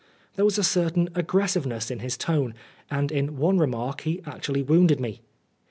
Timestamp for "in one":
3.11-3.59